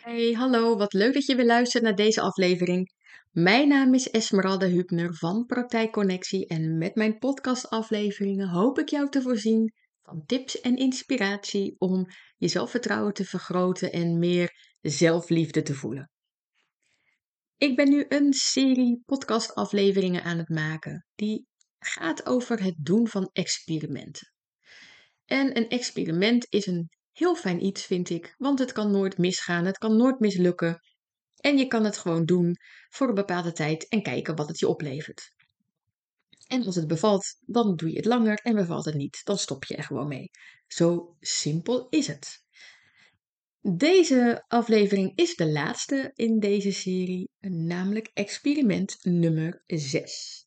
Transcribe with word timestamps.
Hey, 0.00 0.32
hallo, 0.32 0.76
wat 0.76 0.92
leuk 0.92 1.14
dat 1.14 1.26
je 1.26 1.34
weer 1.34 1.46
luistert 1.46 1.82
naar 1.82 1.94
deze 1.94 2.20
aflevering. 2.20 2.92
Mijn 3.30 3.68
naam 3.68 3.94
is 3.94 4.10
Esmeralda 4.10 4.66
Hubner 4.66 5.14
van 5.14 5.46
Praktijkconnectie 5.46 6.46
en 6.46 6.78
met 6.78 6.94
mijn 6.94 7.18
podcastafleveringen 7.18 8.48
hoop 8.48 8.78
ik 8.78 8.88
jou 8.88 9.08
te 9.08 9.22
voorzien 9.22 9.72
van 10.02 10.22
tips 10.26 10.60
en 10.60 10.76
inspiratie 10.76 11.74
om 11.78 12.06
je 12.36 12.48
zelfvertrouwen 12.48 13.12
te 13.12 13.24
vergroten 13.24 13.92
en 13.92 14.18
meer 14.18 14.76
zelfliefde 14.80 15.62
te 15.62 15.74
voelen. 15.74 16.10
Ik 17.56 17.76
ben 17.76 17.88
nu 17.88 18.04
een 18.08 18.32
serie 18.32 19.02
podcastafleveringen 19.04 20.22
aan 20.22 20.38
het 20.38 20.48
maken 20.48 21.06
die 21.14 21.46
gaat 21.78 22.26
over 22.26 22.62
het 22.62 22.76
doen 22.76 23.08
van 23.08 23.30
experimenten. 23.32 24.32
En 25.24 25.56
een 25.56 25.68
experiment 25.68 26.46
is 26.48 26.66
een 26.66 26.88
heel 27.20 27.34
fijn 27.34 27.64
iets, 27.64 27.84
vind 27.84 28.10
ik, 28.10 28.34
want 28.38 28.58
het 28.58 28.72
kan 28.72 28.90
nooit 28.90 29.18
misgaan, 29.18 29.64
het 29.64 29.78
kan 29.78 29.96
nooit 29.96 30.20
mislukken. 30.20 30.80
En 31.36 31.58
je 31.58 31.66
kan 31.66 31.84
het 31.84 31.96
gewoon 31.96 32.24
doen 32.24 32.56
voor 32.88 33.08
een 33.08 33.14
bepaalde 33.14 33.52
tijd 33.52 33.88
en 33.88 34.02
kijken 34.02 34.36
wat 34.36 34.48
het 34.48 34.58
je 34.58 34.68
oplevert. 34.68 35.32
En 36.46 36.66
als 36.66 36.74
het 36.74 36.86
bevalt, 36.86 37.36
dan 37.40 37.76
doe 37.76 37.90
je 37.90 37.96
het 37.96 38.04
langer 38.04 38.38
en 38.42 38.54
bevalt 38.54 38.84
het 38.84 38.94
niet, 38.94 39.20
dan 39.24 39.38
stop 39.38 39.64
je 39.64 39.76
er 39.76 39.82
gewoon 39.82 40.08
mee. 40.08 40.30
Zo 40.66 41.16
simpel 41.20 41.86
is 41.88 42.06
het. 42.06 42.44
Deze 43.60 44.44
aflevering 44.48 45.12
is 45.16 45.34
de 45.34 45.50
laatste 45.50 46.10
in 46.14 46.38
deze 46.38 46.72
serie, 46.72 47.30
namelijk 47.40 48.10
experiment 48.14 48.96
nummer 49.00 49.62
6. 49.66 50.44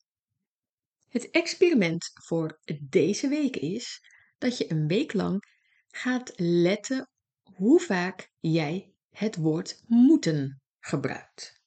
Het 1.09 1.29
experiment 1.29 2.11
voor 2.13 2.59
deze 2.81 3.27
week 3.27 3.55
is 3.55 4.01
dat 4.37 4.57
je 4.57 4.71
een 4.71 4.87
week 4.87 5.13
lang 5.13 5.51
gaat 5.95 6.33
letten 6.35 7.09
hoe 7.55 7.79
vaak 7.79 8.31
jij 8.39 8.93
het 9.09 9.35
woord 9.35 9.83
moeten 9.87 10.61
gebruikt. 10.79 11.61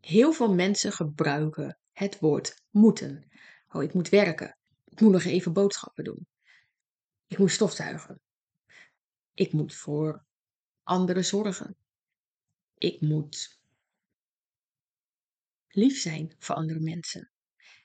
Heel 0.00 0.32
veel 0.32 0.54
mensen 0.54 0.92
gebruiken 0.92 1.78
het 1.92 2.18
woord 2.18 2.62
moeten. 2.70 3.30
Oh, 3.68 3.82
ik 3.82 3.94
moet 3.94 4.08
werken. 4.08 4.58
Ik 4.84 5.00
moet 5.00 5.12
nog 5.12 5.24
even 5.24 5.52
boodschappen 5.52 6.04
doen. 6.04 6.26
Ik 7.26 7.38
moet 7.38 7.50
stofzuigen. 7.50 8.20
Ik 9.34 9.52
moet 9.52 9.74
voor 9.74 10.24
anderen 10.82 11.24
zorgen. 11.24 11.76
Ik 12.74 13.00
moet 13.00 13.60
lief 15.68 16.00
zijn 16.00 16.34
voor 16.38 16.54
andere 16.54 16.80
mensen. 16.80 17.30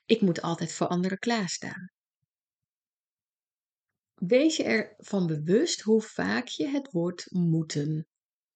Ik 0.04 0.20
moet 0.20 0.42
altijd 0.42 0.72
voor 0.72 0.86
anderen 0.86 1.18
klaarstaan. 1.18 1.90
Wees 4.18 4.56
je 4.56 4.62
ervan 4.62 5.26
bewust 5.26 5.80
hoe 5.80 6.02
vaak 6.02 6.46
je 6.46 6.68
het 6.68 6.92
woord 6.92 7.26
moeten 7.30 8.06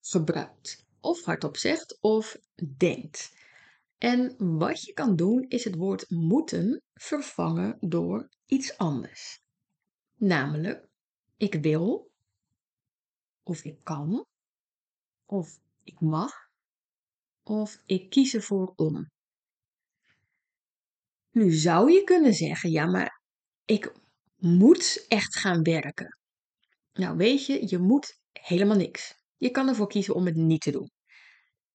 gebruikt. 0.00 0.86
Of 1.00 1.24
hardop 1.24 1.56
zegt 1.56 1.98
of 2.00 2.36
denkt. 2.76 3.40
En 3.98 4.34
wat 4.58 4.82
je 4.82 4.92
kan 4.92 5.16
doen 5.16 5.44
is 5.48 5.64
het 5.64 5.74
woord 5.74 6.10
moeten 6.10 6.82
vervangen 6.94 7.76
door 7.80 8.28
iets 8.46 8.78
anders. 8.78 9.42
Namelijk, 10.16 10.88
ik 11.36 11.54
wil, 11.54 12.10
of 13.42 13.64
ik 13.64 13.78
kan, 13.82 14.26
of 15.26 15.60
ik 15.82 16.00
mag, 16.00 16.32
of 17.42 17.82
ik 17.86 18.10
kies 18.10 18.34
ervoor 18.34 18.72
om. 18.76 19.10
Nu 21.30 21.50
zou 21.52 21.92
je 21.92 22.04
kunnen 22.04 22.34
zeggen, 22.34 22.70
ja, 22.70 22.86
maar 22.86 23.20
ik 23.64 24.01
moet 24.42 25.04
echt 25.08 25.36
gaan 25.36 25.62
werken. 25.62 26.18
Nou, 26.92 27.16
weet 27.16 27.46
je, 27.46 27.68
je 27.68 27.78
moet 27.78 28.18
helemaal 28.32 28.76
niks. 28.76 29.14
Je 29.36 29.50
kan 29.50 29.68
ervoor 29.68 29.88
kiezen 29.88 30.14
om 30.14 30.26
het 30.26 30.34
niet 30.34 30.60
te 30.60 30.70
doen. 30.70 30.90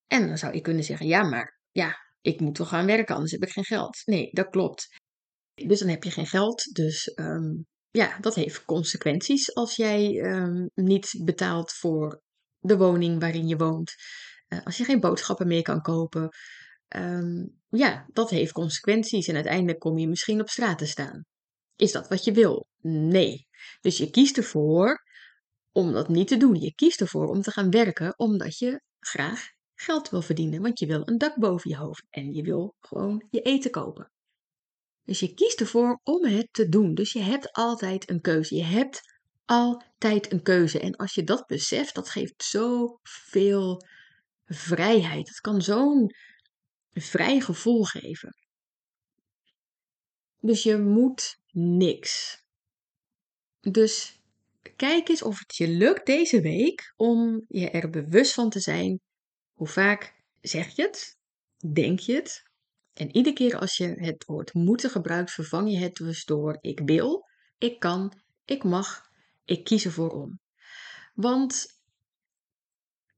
En 0.07 0.27
dan 0.27 0.37
zou 0.37 0.53
je 0.53 0.61
kunnen 0.61 0.83
zeggen, 0.83 1.07
ja, 1.07 1.23
maar 1.23 1.59
ja, 1.71 1.95
ik 2.21 2.39
moet 2.39 2.55
toch 2.55 2.67
gaan 2.67 2.85
werken, 2.85 3.13
anders 3.13 3.31
heb 3.31 3.43
ik 3.43 3.49
geen 3.49 3.65
geld. 3.65 4.01
Nee, 4.05 4.29
dat 4.31 4.49
klopt. 4.49 4.87
Dus 5.53 5.79
dan 5.79 5.89
heb 5.89 6.03
je 6.03 6.11
geen 6.11 6.27
geld. 6.27 6.73
Dus 6.73 7.07
ehm, 7.07 7.53
ja, 7.91 8.17
dat 8.19 8.35
heeft 8.35 8.65
consequenties 8.65 9.55
als 9.55 9.75
jij 9.75 10.15
um, 10.23 10.69
niet 10.73 11.21
betaalt 11.23 11.71
voor 11.71 12.21
de 12.59 12.77
woning 12.77 13.19
waarin 13.19 13.47
je 13.47 13.57
woont. 13.57 13.93
Uh, 14.47 14.59
als 14.63 14.77
je 14.77 14.83
geen 14.83 14.99
boodschappen 14.99 15.47
meer 15.47 15.61
kan 15.61 15.81
kopen. 15.81 16.29
Um, 16.95 17.59
ja, 17.69 18.05
dat 18.13 18.29
heeft 18.29 18.51
consequenties. 18.51 19.27
En 19.27 19.35
uiteindelijk 19.35 19.79
kom 19.79 19.97
je 19.97 20.07
misschien 20.07 20.41
op 20.41 20.49
straat 20.49 20.77
te 20.77 20.85
staan. 20.85 21.25
Is 21.77 21.91
dat 21.91 22.07
wat 22.07 22.23
je 22.23 22.31
wil? 22.31 22.67
Nee. 22.81 23.47
Dus 23.81 23.97
je 23.97 24.09
kiest 24.09 24.37
ervoor 24.37 25.03
om 25.71 25.91
dat 25.91 26.09
niet 26.09 26.27
te 26.27 26.37
doen. 26.37 26.55
Je 26.55 26.73
kiest 26.75 27.01
ervoor 27.01 27.27
om 27.27 27.41
te 27.41 27.51
gaan 27.51 27.69
werken 27.69 28.19
omdat 28.19 28.57
je 28.57 28.81
graag 28.99 29.49
geld 29.75 30.09
wil 30.09 30.21
verdienen. 30.21 30.61
Want 30.61 30.79
je 30.79 30.85
wil 30.85 31.01
een 31.05 31.17
dak 31.17 31.35
boven 31.35 31.69
je 31.69 31.77
hoofd 31.77 32.05
en 32.09 32.33
je 32.33 32.43
wil 32.43 32.75
gewoon 32.79 33.27
je 33.29 33.41
eten 33.41 33.71
kopen. 33.71 34.11
Dus 35.03 35.19
je 35.19 35.33
kiest 35.33 35.59
ervoor 35.59 35.99
om 36.03 36.25
het 36.25 36.47
te 36.51 36.69
doen. 36.69 36.93
Dus 36.93 37.11
je 37.11 37.21
hebt 37.21 37.51
altijd 37.51 38.09
een 38.09 38.21
keuze. 38.21 38.55
Je 38.55 38.63
hebt 38.63 39.01
altijd 39.45 40.31
een 40.31 40.41
keuze. 40.41 40.79
En 40.79 40.95
als 40.95 41.13
je 41.13 41.23
dat 41.23 41.47
beseft, 41.47 41.95
dat 41.95 42.09
geeft 42.09 42.43
zoveel 42.43 43.81
vrijheid. 44.45 45.27
Het 45.27 45.39
kan 45.39 45.61
zo'n 45.61 46.11
vrij 46.93 47.39
gevoel 47.39 47.83
geven. 47.83 48.35
Dus 50.39 50.63
je 50.63 50.77
moet 50.77 51.39
niks. 51.57 52.43
Dus 53.59 54.21
kijk 54.75 55.09
eens 55.09 55.21
of 55.21 55.39
het 55.39 55.55
je 55.55 55.67
lukt 55.67 56.05
deze 56.05 56.41
week 56.41 56.93
om 56.95 57.45
je 57.47 57.69
er 57.69 57.89
bewust 57.89 58.33
van 58.33 58.49
te 58.49 58.59
zijn. 58.59 58.99
Hoe 59.53 59.67
vaak 59.67 60.23
zeg 60.41 60.75
je 60.75 60.81
het? 60.81 61.17
Denk 61.73 61.99
je 61.99 62.13
het? 62.13 62.43
En 62.93 63.15
iedere 63.15 63.35
keer 63.35 63.57
als 63.57 63.77
je 63.77 63.87
het 63.87 64.25
woord 64.25 64.53
moeten 64.53 64.89
gebruikt, 64.89 65.31
vervang 65.31 65.71
je 65.71 65.77
het 65.77 65.95
dus 65.95 66.25
door 66.25 66.57
ik 66.61 66.79
wil, 66.85 67.25
ik 67.57 67.79
kan, 67.79 68.21
ik 68.45 68.63
mag, 68.63 69.09
ik 69.45 69.63
kies 69.63 69.85
ervoor 69.85 70.09
om. 70.09 70.39
Want 71.13 71.79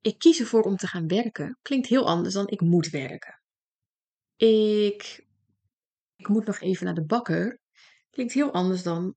ik 0.02 0.20
kies 0.20 0.40
ervoor 0.40 0.62
om 0.62 0.76
te 0.76 0.88
gaan 0.88 1.08
werken 1.08 1.58
klinkt 1.62 1.88
heel 1.88 2.08
anders 2.08 2.34
dan 2.34 2.48
ik 2.48 2.62
moet 2.62 2.90
werken. 2.90 3.42
Ik, 4.36 5.26
ik 6.16 6.28
moet 6.28 6.46
nog 6.46 6.60
even 6.60 6.86
naar 6.86 6.96
de 6.96 7.06
bakker 7.06 7.59
Klinkt 8.20 8.38
heel 8.38 8.54
anders 8.54 8.84
dan 8.84 9.16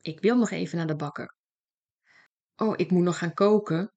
ik 0.00 0.20
wil 0.20 0.36
nog 0.36 0.50
even 0.50 0.76
naar 0.76 0.86
de 0.86 0.96
bakker. 0.96 1.34
Oh, 2.56 2.74
ik 2.76 2.90
moet 2.90 3.02
nog 3.02 3.18
gaan 3.18 3.34
koken. 3.34 3.92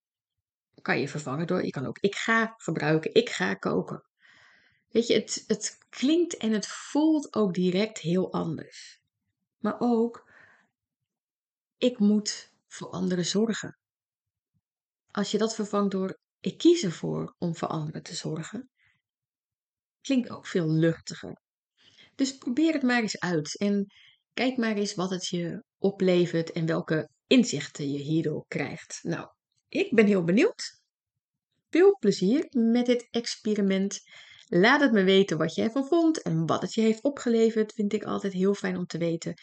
Kan 0.82 1.00
je 1.00 1.08
vervangen 1.08 1.48
door, 1.48 1.66
je 1.66 1.70
kan 1.70 1.86
ook 1.86 2.00
ik 2.00 2.16
ga 2.16 2.54
gebruiken, 2.58 3.14
ik 3.14 3.30
ga 3.30 3.54
koken. 3.54 4.04
Weet 4.88 5.08
je, 5.08 5.14
het, 5.14 5.44
het 5.48 5.78
klinkt 5.90 6.38
en 6.38 6.52
het 6.52 6.68
voelt 6.68 7.34
ook 7.34 7.54
direct 7.54 7.98
heel 7.98 8.34
anders. 8.34 9.02
Maar 9.58 9.76
ook, 9.80 10.32
ik 11.78 12.00
moet 12.00 12.54
voor 12.68 12.90
anderen 12.90 13.26
zorgen. 13.26 13.78
Als 15.12 15.32
je 15.32 15.38
dat 15.38 15.56
vervangt 15.56 15.92
door 15.92 16.18
ik 16.40 16.58
kies 16.58 16.84
ervoor 16.84 17.36
om 17.38 17.56
voor 17.56 17.68
anderen 17.68 18.04
te 18.04 18.16
zorgen, 18.16 18.70
klinkt 20.02 20.30
ook 20.30 20.48
veel 20.48 20.68
luchtiger. 20.68 21.42
Dus 22.16 22.38
probeer 22.38 22.74
het 22.74 22.84
maar 22.84 23.02
eens 23.02 23.20
uit 23.20 23.58
en 23.58 23.86
kijk 24.34 24.58
maar 24.58 24.76
eens 24.76 24.96
wat 24.96 25.10
het 25.10 25.28
je 25.28 25.64
oplevert 25.78 26.52
en 26.52 26.66
welke 26.66 27.10
inzichten 27.28 27.92
je 27.92 28.00
hierdoor 28.00 28.46
krijgt. 28.48 29.00
Nou, 29.02 29.28
ik 29.68 29.96
ben 29.96 30.06
heel 30.06 30.24
benieuwd. 30.24 30.80
Veel 31.70 31.98
plezier 32.00 32.46
met 32.50 32.86
dit 32.86 33.08
experiment. 33.10 34.00
Laat 34.48 34.82
het 34.82 34.92
me 34.92 35.04
weten 35.04 35.38
wat 35.38 35.56
jij 35.56 35.66
ervan 35.66 35.88
vond 35.88 36.22
en 36.22 36.46
wat 36.46 36.62
het 36.62 36.74
je 36.74 36.82
heeft 36.82 37.04
opgeleverd. 37.04 37.74
Vind 37.74 37.94
ik 37.94 38.04
altijd 38.04 38.34
heel 38.34 38.54
fijn 38.54 38.78
om 38.78 38.86
te 38.86 38.98
weten. 38.98 39.34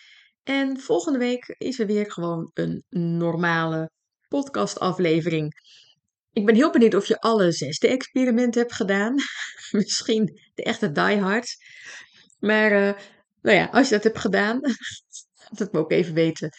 En 0.43 0.81
volgende 0.81 1.19
week 1.19 1.55
is 1.59 1.79
er 1.79 1.87
weer 1.87 2.13
gewoon 2.13 2.51
een 2.55 2.85
normale 2.91 3.91
podcastaflevering. 4.29 5.53
Ik 6.33 6.47
ben 6.47 6.55
heel 6.55 6.71
benieuwd 6.71 6.95
of 6.95 7.07
je 7.07 7.21
alle 7.21 7.53
zesde 7.53 7.89
experimenten 7.89 8.61
hebt 8.61 8.75
gedaan. 8.75 9.15
Misschien 9.71 10.41
de 10.55 10.63
echte 10.63 10.93
diehards. 10.93 11.57
Maar 12.39 12.73
uh, 12.73 12.93
nou 13.43 13.57
ja, 13.57 13.69
als 13.73 13.89
je 13.89 13.95
dat 13.95 14.05
hebt 14.05 14.19
gedaan, 14.19 14.61
laat 15.41 15.59
het 15.59 15.73
me 15.73 15.79
ook 15.79 15.91
even 15.91 16.15
weten. 16.15 16.51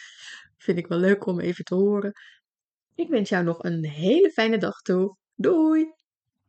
Vind 0.58 0.78
ik 0.78 0.88
wel 0.88 0.98
leuk 1.00 1.26
om 1.26 1.40
even 1.40 1.64
te 1.64 1.76
horen. 1.76 2.12
Ik 2.96 3.10
wens 3.10 3.30
jou 3.30 3.44
nog 3.44 3.64
een 3.64 3.86
hele 3.86 4.32
fijne 4.32 4.58
dag 4.58 4.82
toe. 4.82 5.18
Doei! 5.36 5.94